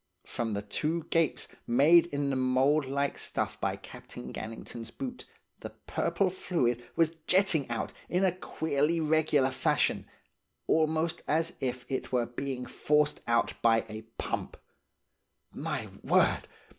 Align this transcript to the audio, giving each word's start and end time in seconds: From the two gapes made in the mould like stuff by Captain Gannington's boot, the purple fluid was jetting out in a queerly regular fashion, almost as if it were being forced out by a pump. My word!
From 0.25 0.53
the 0.53 0.63
two 0.63 1.03
gapes 1.11 1.47
made 1.67 2.07
in 2.07 2.31
the 2.31 2.35
mould 2.35 2.87
like 2.87 3.19
stuff 3.19 3.61
by 3.61 3.75
Captain 3.75 4.33
Gannington's 4.33 4.89
boot, 4.89 5.25
the 5.59 5.69
purple 5.69 6.31
fluid 6.31 6.83
was 6.95 7.17
jetting 7.27 7.69
out 7.69 7.93
in 8.09 8.25
a 8.25 8.31
queerly 8.31 8.99
regular 8.99 9.51
fashion, 9.51 10.07
almost 10.65 11.21
as 11.27 11.53
if 11.59 11.85
it 11.87 12.11
were 12.11 12.25
being 12.25 12.65
forced 12.65 13.21
out 13.27 13.53
by 13.61 13.85
a 13.89 14.01
pump. 14.17 14.57
My 15.53 15.87
word! 16.03 16.47